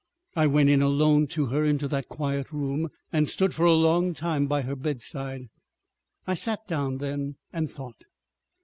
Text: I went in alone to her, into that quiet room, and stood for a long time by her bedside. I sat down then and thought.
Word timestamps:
I 0.35 0.47
went 0.47 0.71
in 0.71 0.81
alone 0.81 1.27
to 1.27 1.45
her, 1.53 1.63
into 1.63 1.87
that 1.89 2.09
quiet 2.09 2.51
room, 2.51 2.89
and 3.13 3.29
stood 3.29 3.53
for 3.53 3.65
a 3.67 3.73
long 3.73 4.15
time 4.15 4.47
by 4.47 4.63
her 4.63 4.75
bedside. 4.75 5.43
I 6.25 6.33
sat 6.33 6.67
down 6.67 6.97
then 6.97 7.35
and 7.53 7.69
thought. 7.69 8.05